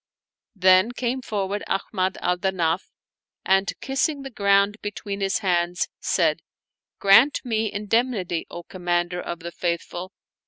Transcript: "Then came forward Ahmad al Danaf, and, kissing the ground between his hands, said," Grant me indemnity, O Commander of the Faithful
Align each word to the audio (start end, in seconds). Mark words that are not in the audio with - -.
"Then 0.55 0.93
came 0.93 1.21
forward 1.21 1.63
Ahmad 1.67 2.17
al 2.21 2.35
Danaf, 2.39 2.89
and, 3.45 3.71
kissing 3.81 4.23
the 4.23 4.31
ground 4.31 4.77
between 4.81 5.21
his 5.21 5.37
hands, 5.45 5.89
said," 5.99 6.39
Grant 6.99 7.41
me 7.45 7.71
indemnity, 7.71 8.47
O 8.49 8.63
Commander 8.63 9.21
of 9.21 9.41
the 9.41 9.51
Faithful 9.51 10.11